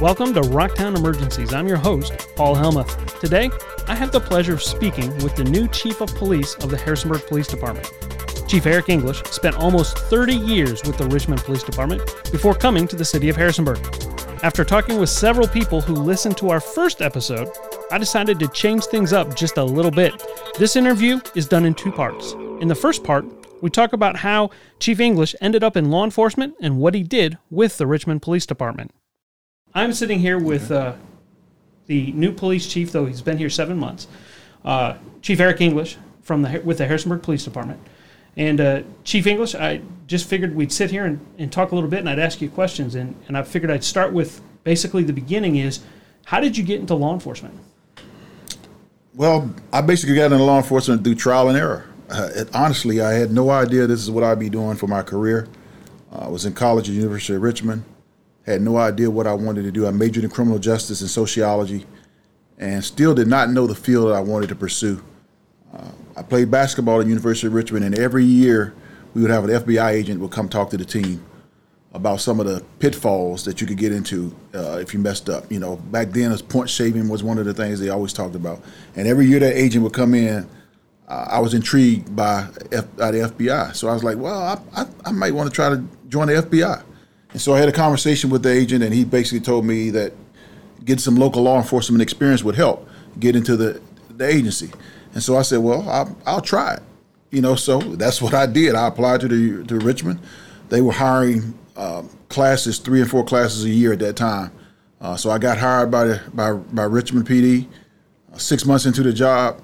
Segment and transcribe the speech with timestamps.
[0.00, 1.52] Welcome to Rocktown Emergencies.
[1.52, 3.20] I'm your host, Paul Helmuth.
[3.20, 3.50] Today,
[3.86, 7.26] I have the pleasure of speaking with the new Chief of Police of the Harrisonburg
[7.26, 7.86] Police Department.
[8.48, 12.00] Chief Eric English spent almost 30 years with the Richmond Police Department
[12.32, 13.78] before coming to the city of Harrisonburg.
[14.42, 17.50] After talking with several people who listened to our first episode,
[17.90, 20.14] I decided to change things up just a little bit.
[20.58, 22.32] This interview is done in two parts.
[22.62, 23.26] In the first part,
[23.60, 24.48] we talk about how
[24.78, 28.46] Chief English ended up in law enforcement and what he did with the Richmond Police
[28.46, 28.92] Department.
[29.74, 30.94] I'm sitting here with uh,
[31.86, 34.08] the new police chief, though he's been here seven months,
[34.64, 37.80] uh, Chief Eric English from the with the Harrisonburg Police Department.
[38.36, 41.90] And uh, Chief English, I just figured we'd sit here and, and talk a little
[41.90, 42.94] bit, and I'd ask you questions.
[42.94, 45.80] And, and I figured I'd start with basically the beginning is,
[46.24, 47.54] how did you get into law enforcement?
[49.14, 51.86] Well, I basically got into law enforcement through trial and error.
[52.08, 55.48] Uh, honestly, I had no idea this is what I'd be doing for my career.
[56.12, 57.84] Uh, I was in college at the University of Richmond
[58.50, 59.86] had no idea what I wanted to do.
[59.86, 61.86] I majored in criminal justice and sociology,
[62.58, 65.02] and still did not know the field that I wanted to pursue.
[65.72, 68.74] Uh, I played basketball at University of Richmond, and every year
[69.14, 71.24] we would have an FBI agent would come talk to the team
[71.92, 75.50] about some of the pitfalls that you could get into uh, if you messed up.
[75.50, 78.62] You know, back then, point shaving was one of the things they always talked about.
[78.94, 80.48] And every year that agent would come in,
[81.08, 83.74] uh, I was intrigued by, F- by the FBI.
[83.74, 84.40] So I was like, well,
[84.74, 86.84] I, I, I might want to try to join the FBI.
[87.32, 90.12] And so I had a conversation with the agent, and he basically told me that
[90.84, 94.70] getting some local law enforcement experience would help get into the, the agency.
[95.14, 96.82] And so I said, well, I'll, I'll try it.
[97.30, 98.74] You know, so that's what I did.
[98.74, 100.18] I applied to the to Richmond.
[100.68, 104.50] They were hiring um, classes, three and four classes a year at that time.
[105.00, 107.68] Uh, so I got hired by the, by by Richmond PD.
[108.32, 109.60] Uh, six months into the job,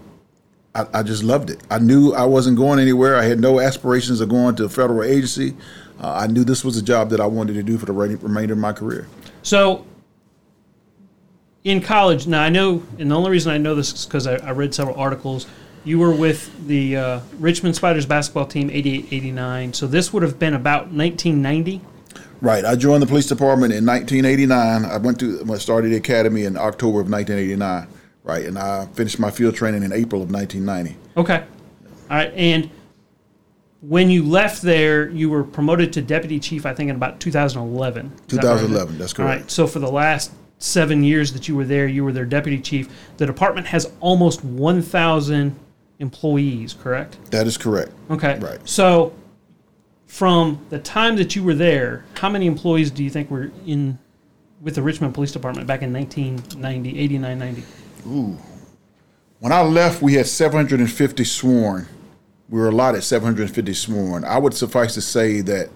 [0.76, 1.62] I, I, just loved it.
[1.70, 3.16] I knew I wasn't going anywhere.
[3.16, 5.56] I had no aspirations of going to a federal agency
[6.00, 8.52] uh, I knew this was a job that I wanted to do for the remainder
[8.52, 9.06] of my career.
[9.42, 9.86] So,
[11.64, 14.34] in college, now I know, and the only reason I know this is because I,
[14.36, 15.46] I, read several articles.
[15.84, 19.72] You were with the uh, Richmond Spiders basketball team, 88 89.
[19.72, 21.80] So, this would have been about 1990?
[22.42, 22.64] Right.
[22.66, 24.84] I joined the police department in 1989.
[24.84, 27.88] I went to I started the academy in October of 1989.
[28.26, 30.98] Right, and I finished my field training in April of 1990.
[31.16, 31.46] Okay.
[32.10, 32.68] All right, and
[33.80, 38.12] when you left there, you were promoted to deputy chief, I think, in about 2011.
[38.26, 38.98] 2011, that right?
[38.98, 39.30] that's correct.
[39.30, 39.50] All right.
[39.50, 42.88] So for the last seven years that you were there, you were their deputy chief.
[43.16, 45.54] The department has almost 1,000
[46.00, 47.18] employees, correct?
[47.30, 47.92] That is correct.
[48.10, 48.40] Okay.
[48.40, 48.58] Right.
[48.68, 49.14] So
[50.06, 54.00] from the time that you were there, how many employees do you think were in
[54.62, 57.62] with the Richmond Police Department back in 1990, 89, 90?
[58.06, 58.38] Ooh.
[59.40, 61.88] When I left, we had 750 sworn
[62.48, 64.24] we were allotted 750 sworn.
[64.24, 65.68] I would suffice to say that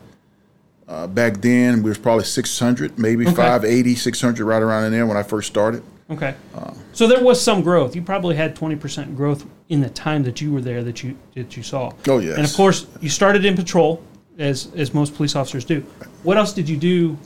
[0.86, 3.34] uh, back then we was probably 600, maybe okay.
[3.34, 5.82] 580, 600, right around in there when I first started.
[6.10, 6.34] Okay.
[6.54, 7.94] Uh, so there was some growth.
[7.94, 11.56] You probably had 20% growth in the time that you were there that you that
[11.56, 11.92] you saw.
[12.08, 12.36] Oh yes.
[12.36, 14.02] And of course, you started in patrol,
[14.36, 15.82] as as most police officers do.
[16.24, 17.16] What else did you do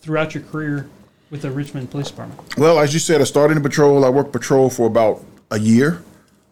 [0.00, 0.88] throughout your career
[1.30, 2.56] with the Richmond Police Department?
[2.56, 4.04] Well, as you said, I started in patrol.
[4.04, 6.02] I worked patrol for about a year.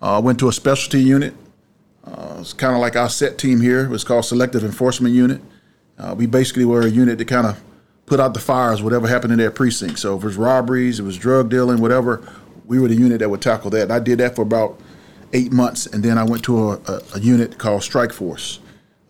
[0.03, 1.35] I uh, went to a specialty unit
[2.07, 3.85] uh, it's kind of like our set team here.
[3.85, 5.41] It was called Selective Enforcement Unit.
[5.99, 7.61] Uh, we basically were a unit that kind of
[8.05, 9.99] put out the fires, whatever happened in that precinct.
[9.99, 12.27] So if it was robberies, it was drug dealing, whatever,
[12.65, 13.83] we were the unit that would tackle that.
[13.83, 14.81] And I did that for about
[15.33, 18.61] eight months, and then I went to a, a, a unit called Strike Force.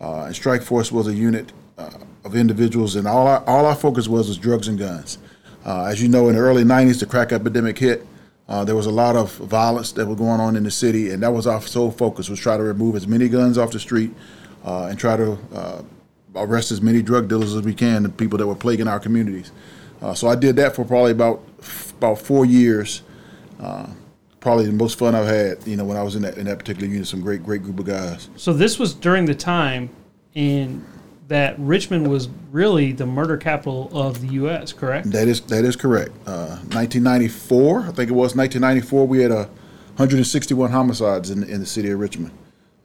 [0.01, 1.91] Uh, and Strike Force was a unit uh,
[2.25, 5.19] of individuals, and all our, all our focus was was drugs and guns.
[5.67, 8.07] Uh, as you know, in the early '90s, the crack epidemic hit.
[8.47, 11.21] Uh, there was a lot of violence that was going on in the city, and
[11.21, 14.13] that was our sole focus: was try to remove as many guns off the street
[14.63, 15.81] uh, and try to uh,
[16.35, 19.51] arrest as many drug dealers as we can, the people that were plaguing our communities.
[20.01, 21.43] Uh, so I did that for probably about
[21.97, 23.01] about four years.
[23.59, 23.87] Uh,
[24.39, 26.59] probably the most fun I've had, you know, when I was in that in that
[26.59, 27.07] particular unit.
[27.07, 28.29] Some great great group of guys.
[28.37, 29.89] So this was during the time
[30.33, 30.85] in
[31.27, 34.73] that Richmond was really the murder capital of the U.S.
[34.73, 35.11] Correct?
[35.11, 36.11] That is that is correct.
[36.25, 39.07] Uh, 1994, I think it was 1994.
[39.07, 39.49] We had a
[39.97, 42.31] 161 homicides in in the city of Richmond.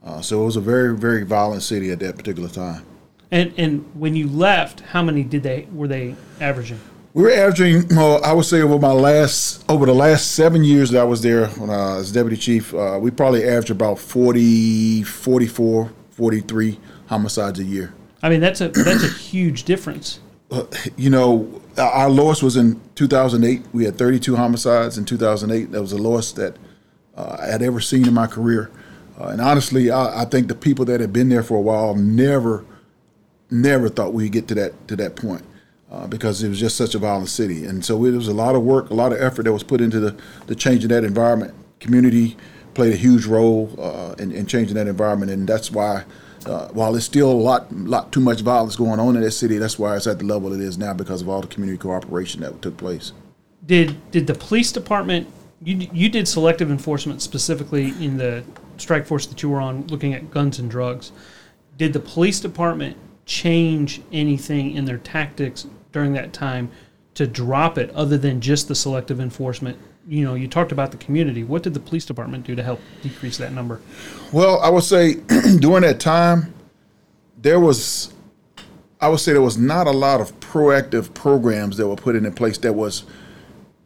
[0.05, 2.85] Uh, so it was a very very violent city at that particular time.
[3.31, 6.81] And and when you left, how many did they were they averaging?
[7.15, 10.91] We were averaging, well, I would say over my last, over the last seven years
[10.93, 15.03] that I was there when I was deputy chief, uh, we probably averaged about 40,
[15.03, 17.93] 44, 43 homicides a year.
[18.23, 20.21] I mean, that's a that's a huge difference.
[20.51, 20.65] Uh,
[20.97, 23.63] you know, our lowest was in 2008.
[23.73, 25.73] We had 32 homicides in 2008.
[25.73, 26.57] That was the lowest that
[27.17, 28.71] uh, I had ever seen in my career.
[29.19, 31.95] Uh, and honestly, I, I, think the people that had been there for a while
[31.95, 32.65] never,
[33.51, 35.45] never thought we'd get to that to that point.
[35.93, 37.67] uh, because it was just such a violent city.
[37.67, 39.81] And so it was a lot of work, a lot of effort that was put
[39.81, 40.17] into the,
[40.47, 41.55] the changing that environment.
[41.81, 42.37] Community
[42.73, 46.05] played a huge role uh, in, in, changing that environment, and that's why.
[46.47, 49.59] Uh, while it's still a lot, lot too much violence going on in that city,
[49.59, 52.41] that's why it's at the level it is now because of all the community cooperation
[52.41, 53.13] that took place.
[53.65, 55.29] Did did the police department?
[55.63, 58.43] You you did selective enforcement specifically in the
[58.77, 61.13] strike force that you were on, looking at guns and drugs.
[61.79, 66.71] Did the police department change anything in their tactics during that time
[67.15, 69.79] to drop it other than just the selective enforcement?
[70.09, 71.45] You know, you talked about the community.
[71.45, 73.81] What did the police department do to help decrease that number?
[74.33, 75.15] Well, I would say
[75.61, 76.55] during that time,
[77.37, 78.13] there was,
[79.01, 82.33] I would say there was not a lot of proactive programs that were put in
[82.33, 83.05] place that was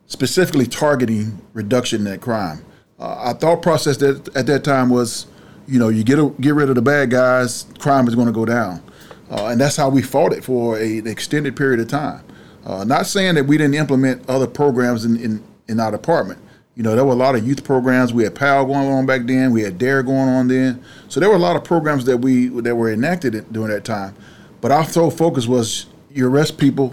[0.06, 2.64] specifically targeting reduction in that crime.
[2.98, 5.26] Uh, our thought process that at that time was,
[5.66, 8.32] you know, you get a, get rid of the bad guys, crime is going to
[8.32, 8.82] go down.
[9.30, 12.22] Uh, and that's how we fought it for a, an extended period of time.
[12.66, 16.40] Uh, not saying that we didn't implement other programs in, in, in, our department.
[16.74, 18.12] You know, there were a lot of youth programs.
[18.12, 19.52] We had PAL going on back then.
[19.52, 20.82] We had DARE going on then.
[21.08, 24.16] So there were a lot of programs that we that were enacted during that time.
[24.60, 26.92] But our sole focus was you arrest people.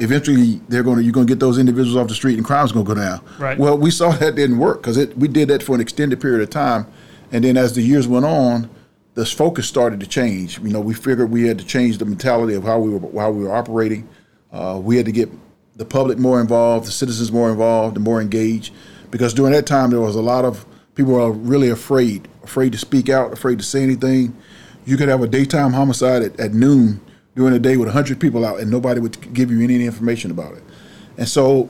[0.00, 2.72] Eventually, they're going to you're going to get those individuals off the street, and crime's
[2.72, 3.24] going to go down.
[3.38, 3.56] Right.
[3.56, 6.42] Well, we saw that didn't work because it we did that for an extended period
[6.42, 6.86] of time,
[7.30, 8.68] and then as the years went on,
[9.14, 10.58] this focus started to change.
[10.58, 13.30] You know, we figured we had to change the mentality of how we were how
[13.30, 14.08] we were operating.
[14.54, 15.28] Uh, we had to get
[15.76, 18.72] the public more involved, the citizens more involved, and more engaged.
[19.10, 20.64] Because during that time, there was a lot of
[20.94, 24.36] people were really afraid, afraid to speak out, afraid to say anything.
[24.86, 27.00] You could have a daytime homicide at, at noon
[27.34, 30.54] during the day with 100 people out, and nobody would give you any information about
[30.54, 30.62] it.
[31.18, 31.68] And so,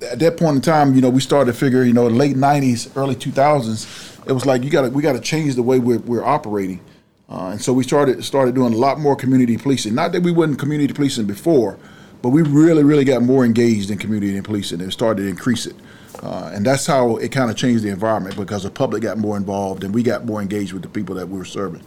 [0.00, 2.96] at that point in time, you know, we started to figure, you know, late 90s,
[2.96, 5.98] early 2000s, it was like you got to we got to change the way we're,
[5.98, 6.80] we're operating.
[7.28, 9.94] Uh, and so we started started doing a lot more community policing.
[9.94, 11.78] Not that we wasn't community policing before,
[12.22, 15.66] but we really really got more engaged in community and policing and started to increase
[15.66, 15.76] it.
[16.22, 19.36] Uh, and that's how it kind of changed the environment because the public got more
[19.36, 21.82] involved and we got more engaged with the people that we were serving.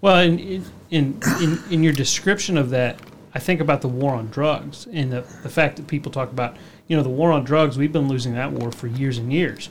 [0.00, 2.98] Well, in in in, in your description of that,
[3.34, 6.56] I think about the war on drugs and the, the fact that people talk about,
[6.88, 7.76] you know, the war on drugs.
[7.76, 9.68] We've been losing that war for years and years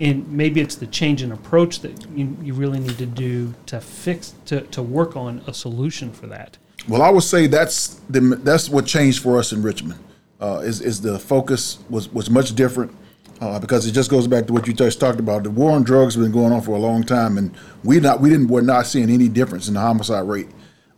[0.00, 3.80] and maybe it's the change in approach that you, you really need to do to
[3.80, 8.20] fix to, to work on a solution for that well i would say that's the
[8.42, 9.98] that's what changed for us in richmond
[10.40, 12.94] uh, is, is the focus was, was much different
[13.40, 15.42] uh, because it just goes back to what you just talked about.
[15.42, 17.54] The war on drugs has been going on for a long time, and
[17.84, 20.48] we not we didn't we're not seeing any difference in the homicide rate.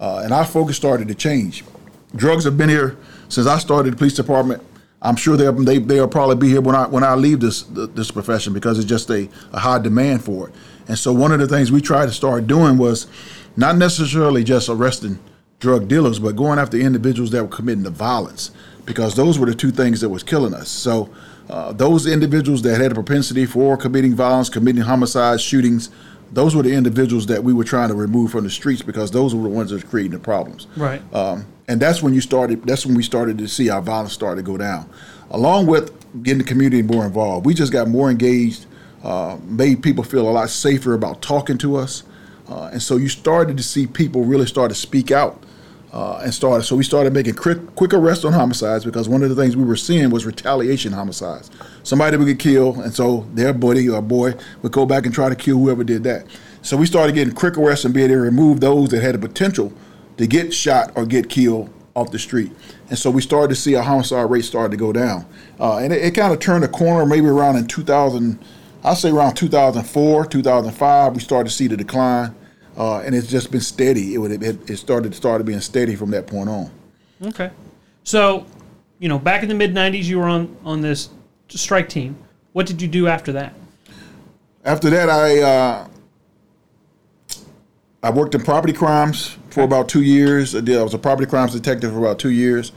[0.00, 1.64] Uh, and our focus started to change.
[2.16, 2.96] Drugs have been here
[3.28, 4.62] since I started the police department
[5.00, 8.10] I'm sure they'll they, they'll probably be here when I when I leave this this
[8.10, 10.54] profession because it's just a, a high demand for it.
[10.88, 13.06] And so one of the things we tried to start doing was
[13.56, 15.18] not necessarily just arresting
[15.60, 18.50] drug dealers, but going after individuals that were committing the violence
[18.84, 20.68] because those were the two things that was killing us.
[20.68, 21.10] So
[21.50, 25.90] uh, those individuals that had a propensity for committing violence, committing homicides, shootings,
[26.30, 29.34] those were the individuals that we were trying to remove from the streets because those
[29.34, 30.66] were the ones that were creating the problems.
[30.76, 31.02] Right.
[31.14, 32.64] Um, and that's when you started.
[32.64, 34.88] That's when we started to see our violence start to go down,
[35.30, 37.46] along with getting the community more involved.
[37.46, 38.66] We just got more engaged,
[39.02, 42.02] uh, made people feel a lot safer about talking to us,
[42.48, 45.42] uh, and so you started to see people really start to speak out.
[45.90, 46.64] Uh, and started.
[46.64, 49.64] So we started making quick, quick arrests on homicides because one of the things we
[49.64, 51.50] were seeing was retaliation homicides.
[51.82, 55.30] Somebody would get killed, and so their buddy or boy would go back and try
[55.30, 56.26] to kill whoever did that.
[56.60, 59.18] So we started getting quick arrests and being able to remove those that had the
[59.18, 59.72] potential
[60.18, 62.52] to get shot or get killed off the street.
[62.90, 65.24] And so we started to see our homicide rate start to go down.
[65.58, 68.38] Uh, and it, it kind of turned a corner maybe around in 2000,
[68.84, 72.34] I'd say around 2004, 2005, we started to see the decline
[72.78, 74.14] uh, and it's just been steady.
[74.14, 76.70] It, would, it, it started started being steady from that point on.
[77.22, 77.50] Okay,
[78.04, 78.46] so
[79.00, 81.10] you know, back in the mid '90s, you were on on this
[81.48, 82.16] strike team.
[82.52, 83.54] What did you do after that?
[84.64, 85.88] After that, I uh,
[88.02, 90.54] I worked in property crimes for about two years.
[90.54, 92.70] I, did, I was a property crimes detective for about two years,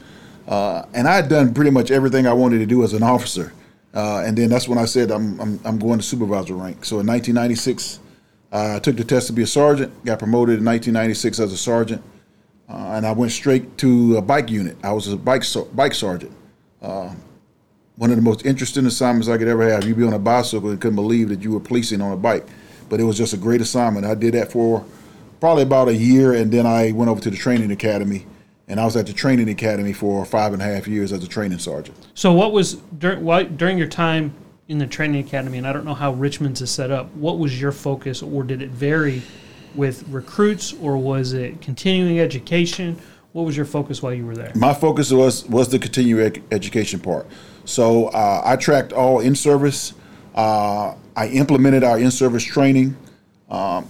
[0.48, 3.52] uh, and I had done pretty much everything I wanted to do as an officer.
[3.94, 6.84] Uh, and then that's when I said I'm, I'm, I'm going to supervisor rank.
[6.84, 8.11] So in 1996, uh,
[8.52, 12.02] I took the test to be a sergeant, got promoted in 1996 as a sergeant,
[12.68, 14.76] uh, and I went straight to a bike unit.
[14.82, 15.44] I was a bike
[15.74, 16.32] bike sergeant.
[16.80, 17.14] Uh,
[17.96, 19.84] one of the most interesting assignments I could ever have.
[19.84, 22.46] You'd be on a bicycle and couldn't believe that you were policing on a bike,
[22.88, 24.04] but it was just a great assignment.
[24.04, 24.84] I did that for
[25.40, 28.26] probably about a year, and then I went over to the training academy,
[28.68, 31.28] and I was at the training academy for five and a half years as a
[31.28, 31.96] training sergeant.
[32.14, 34.34] So, what was during during your time
[34.72, 37.14] in the training academy, and I don't know how Richmond's is set up.
[37.14, 39.20] What was your focus, or did it vary
[39.74, 42.98] with recruits, or was it continuing education,
[43.32, 44.50] what was your focus while you were there?
[44.54, 47.26] My focus was was the continuing ed- education part.
[47.66, 49.92] So uh, I tracked all in service.
[50.34, 52.96] Uh, I implemented our in service training.
[53.50, 53.86] Um,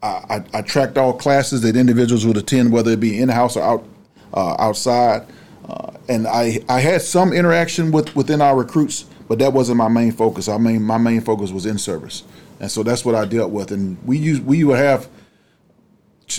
[0.00, 3.56] I, I, I, tracked all classes that individuals would attend, whether it be in house
[3.56, 3.84] or out
[4.32, 5.26] uh, outside.
[5.68, 9.88] Uh, and I, I had some interaction with within our recruits, but that wasn't my
[9.88, 10.48] main focus.
[10.48, 12.24] I mean, my main focus was in service,
[12.60, 13.70] and so that's what I dealt with.
[13.70, 15.08] And we use we would have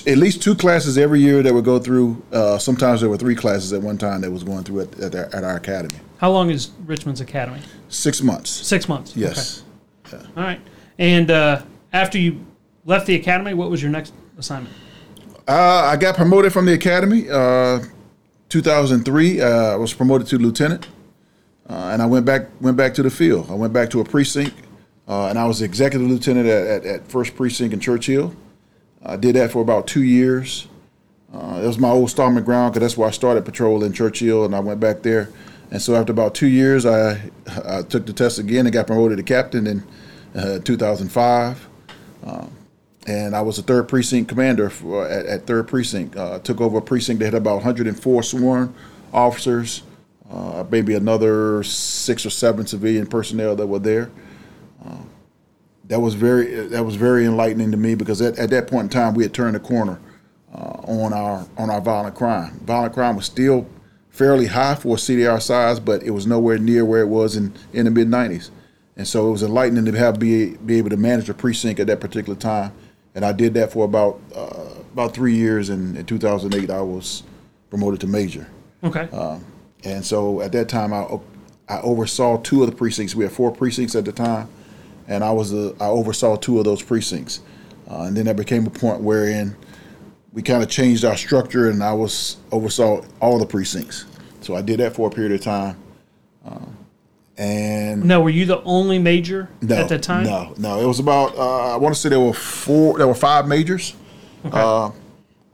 [0.08, 2.24] at least two classes every year that would go through.
[2.32, 5.16] Uh, sometimes there were three classes at one time that was going through at, at,
[5.16, 6.00] our, at our academy.
[6.18, 7.60] How long is Richmond's academy?
[7.90, 8.50] Six months.
[8.50, 9.16] Six months.
[9.16, 9.64] Yes.
[10.08, 10.18] Okay.
[10.24, 10.30] Yeah.
[10.38, 10.62] All right.
[10.98, 11.62] And uh,
[11.94, 12.46] after you
[12.86, 14.74] left the academy, what was your next assignment?
[15.48, 17.30] Uh, I got promoted from the academy.
[17.30, 17.80] Uh,
[18.50, 20.88] 2003, uh, I was promoted to lieutenant,
[21.70, 23.50] uh, and I went back went back to the field.
[23.50, 24.56] I went back to a precinct,
[25.08, 28.36] uh, and I was executive lieutenant at, at, at, First Precinct in Church Hill.
[29.04, 30.68] I did that for about two years.
[31.34, 34.20] Uh, it was my old stomping ground because that's where I started patrol in Church
[34.20, 35.30] Hill, and I went back there.
[35.72, 37.22] And so after about two years, I,
[37.66, 39.84] I took the test again and got promoted to captain in
[40.36, 41.68] uh, 2005.
[42.24, 42.52] Um,
[43.08, 46.16] and I was a third precinct commander for, at, at, third precinct.
[46.16, 48.74] Uh, took over a precinct that had about 104 sworn
[49.14, 49.84] officers,
[50.32, 54.12] uh, maybe another six or seven civilian personnel that were there.
[54.86, 54.98] Uh,
[55.88, 58.90] that was very that was very enlightening to me because at, at that point in
[58.90, 60.00] time we had turned a corner
[60.54, 62.60] uh, on our on our violent crime.
[62.64, 63.68] Violent crime was still
[64.10, 67.36] fairly high for a city our size, but it was nowhere near where it was
[67.36, 68.50] in, in the mid 90s.
[68.98, 71.88] And so it was enlightening to have be be able to manage a precinct at
[71.88, 72.72] that particular time
[73.16, 75.70] and I did that for about uh, about three years.
[75.70, 77.24] And in 2008, I was
[77.70, 78.48] promoted to major.
[78.84, 79.10] Okay.
[79.10, 79.44] Um,
[79.86, 81.08] and so at that time, I
[81.68, 83.16] I oversaw two of the precincts.
[83.16, 84.50] We had four precincts at the time,
[85.08, 87.42] and I was a, I oversaw two of those precincts.
[87.90, 89.56] Uh, and then there became a point wherein
[90.34, 94.06] we kind of changed our structure, and I was oversaw all the precincts.
[94.42, 95.78] So I did that for a period of time.
[96.44, 96.78] Um,
[97.38, 100.24] and no, were you the only major no, at that time?
[100.24, 100.80] No, no.
[100.80, 103.96] It was about uh, I want to say there were four, there were five majors.
[104.46, 104.58] Okay.
[104.58, 104.92] Uh,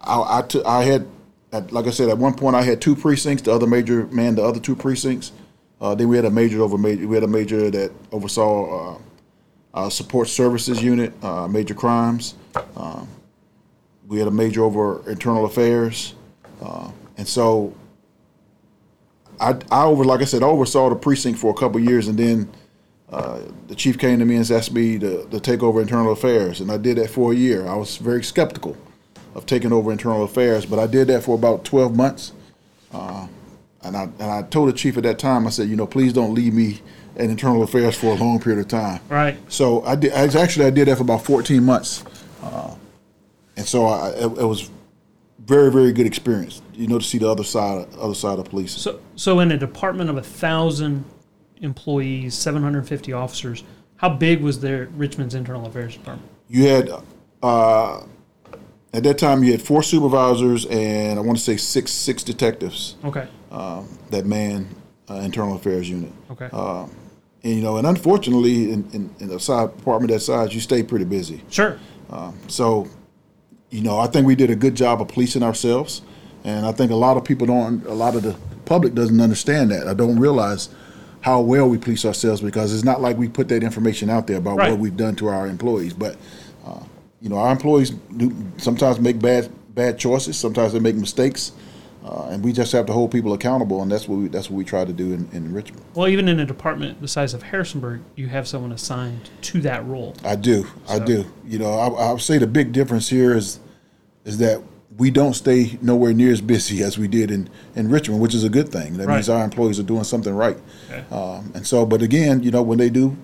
[0.01, 1.07] I, I, t- I had,
[1.51, 3.43] at, like I said, at one point I had two precincts.
[3.43, 5.31] The other major man, the other two precincts.
[5.79, 7.07] Uh, then we had a major over major.
[7.07, 8.99] We had a major that oversaw
[9.73, 12.35] uh, support services unit, uh, major crimes.
[12.75, 13.07] Um,
[14.07, 16.15] we had a major over internal affairs,
[16.61, 17.73] uh, and so
[19.39, 22.17] I, I over like I said, I oversaw the precinct for a couple years, and
[22.17, 22.49] then
[23.09, 26.61] uh, the chief came to me and asked me to, to take over internal affairs,
[26.61, 27.67] and I did that for a year.
[27.67, 28.77] I was very skeptical
[29.35, 32.33] of taking over internal affairs, but I did that for about 12 months.
[32.93, 33.27] Uh,
[33.83, 36.13] and I and I told the chief at that time, I said, you know, please
[36.13, 36.81] don't leave me
[37.15, 39.01] in internal affairs for a long period of time.
[39.09, 39.37] Right.
[39.51, 40.13] So I did.
[40.13, 42.03] I, actually, I did that for about 14 months,
[42.43, 42.75] uh,
[43.57, 44.69] and so I, it, it was
[45.39, 46.61] very very good experience.
[46.73, 48.73] You know to see the other side other side of police.
[48.73, 51.03] So so in a department of a thousand
[51.57, 53.63] employees, seven hundred fifty officers,
[53.95, 56.29] how big was their Richmond's internal affairs department?
[56.49, 56.91] You had
[57.41, 58.03] uh,
[58.93, 62.95] at that time you had four supervisors and I want to say six six detectives.
[63.03, 63.27] Okay.
[63.51, 64.67] Um, that man
[65.09, 66.11] uh, internal affairs unit.
[66.31, 66.49] Okay.
[66.51, 66.87] Uh,
[67.43, 70.83] and you know, and unfortunately, in, in, in, a side department that size, you stay
[70.83, 71.41] pretty busy.
[71.49, 71.79] Sure.
[72.09, 72.87] Um, so
[73.71, 76.01] you know, I think we did a good job of policing ourselves,
[76.43, 79.71] and I think a lot of people don't, a lot of the public doesn't understand
[79.71, 79.87] that.
[79.87, 80.69] I don't realize
[81.21, 84.37] how well we police ourselves because it's not like we put that information out there
[84.37, 84.71] about right.
[84.71, 85.93] what we've done to our employees.
[85.93, 86.17] But
[87.21, 90.37] you know, our employees do sometimes make bad bad choices.
[90.37, 91.53] Sometimes they make mistakes.
[92.03, 94.57] Uh, and we just have to hold people accountable, and that's what we that's what
[94.57, 95.85] we try to do in, in Richmond.
[95.93, 99.85] Well, even in a department the size of Harrisonburg, you have someone assigned to that
[99.85, 100.15] role.
[100.23, 100.95] I do, so.
[100.95, 101.31] I do.
[101.45, 103.59] You know, I, I would say the big difference here is
[104.25, 104.63] is that
[104.97, 108.43] we don't stay nowhere near as busy as we did in, in Richmond, which is
[108.43, 108.97] a good thing.
[108.97, 109.15] That right.
[109.15, 110.57] means our employees are doing something right.
[110.89, 111.03] Okay.
[111.15, 113.15] Um, and so, but again, you know, when they do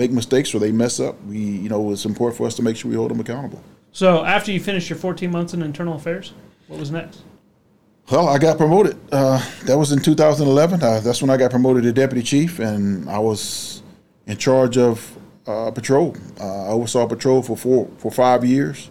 [0.00, 2.74] make mistakes or they mess up, we, you know, it's important for us to make
[2.74, 3.62] sure we hold them accountable.
[3.92, 6.32] So, after you finished your 14 months in internal affairs,
[6.68, 7.22] what was next?
[8.10, 8.96] Well, I got promoted.
[9.12, 10.82] Uh, that was in 2011.
[10.82, 13.82] Uh, that's when I got promoted to deputy chief, and I was
[14.26, 15.16] in charge of
[15.46, 16.16] uh, patrol.
[16.40, 18.90] Uh, I oversaw patrol for four for five years.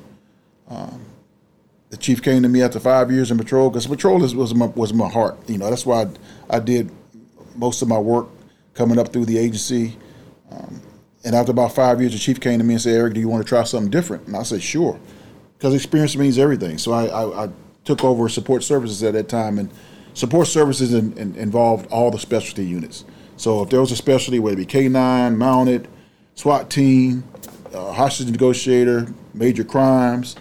[0.69, 1.05] Um,
[1.89, 4.67] the chief came to me after five years in patrol because patrol is, was my
[4.67, 5.37] was my heart.
[5.49, 6.91] You know, that's why I, I did
[7.55, 8.27] most of my work
[8.73, 9.97] coming up through the agency.
[10.51, 10.81] Um,
[11.23, 13.27] and after about five years, the chief came to me and said, "Eric, do you
[13.27, 14.99] want to try something different?" And I said, "Sure,"
[15.57, 16.77] because experience means everything.
[16.77, 17.49] So I, I, I
[17.83, 19.69] took over support services at that time, and
[20.13, 23.05] support services in, in, involved all the specialty units.
[23.37, 25.87] So if there was a specialty, whether it be K9, mounted,
[26.35, 27.23] SWAT team,
[27.73, 30.35] uh, hostage negotiator, major crimes,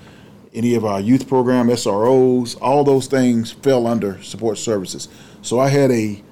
[0.54, 5.08] any of our youth program, SROs, all those things fell under support services.
[5.42, 6.22] So I had a,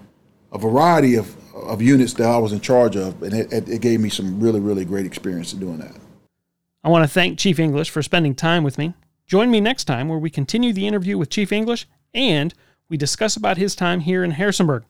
[0.52, 4.00] a variety of, of units that I was in charge of, and it, it gave
[4.00, 5.96] me some really, really great experience in doing that.
[6.84, 8.94] I want to thank Chief English for spending time with me.
[9.26, 12.54] Join me next time where we continue the interview with Chief English and
[12.88, 14.84] we discuss about his time here in Harrisonburg.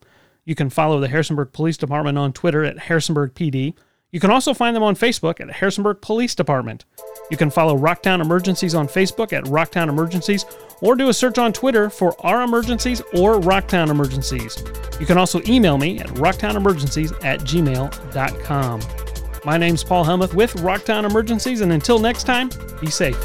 [0.45, 3.73] You can follow the Harrisonburg Police Department on Twitter at Harrisonburg PD.
[4.11, 6.85] You can also find them on Facebook at Harrisonburg Police Department.
[7.29, 10.45] You can follow Rocktown Emergencies on Facebook at Rocktown Emergencies
[10.81, 14.63] or do a search on Twitter for Our Emergencies or Rocktown Emergencies.
[14.99, 18.81] You can also email me at rocktownemergencies at gmail.com.
[19.45, 22.49] My name's Paul Helmuth with Rocktown Emergencies, and until next time,
[22.81, 23.17] be safe.